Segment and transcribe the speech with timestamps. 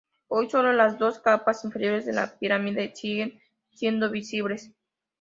[0.29, 3.39] Hoy, solo las dos capas inferiores de la pirámide siguen
[3.75, 4.71] siendo visibles.